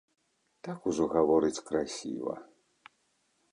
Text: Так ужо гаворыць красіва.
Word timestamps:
Так 0.67 0.87
ужо 0.91 1.05
гаворыць 1.13 1.63
красіва. 1.69 2.35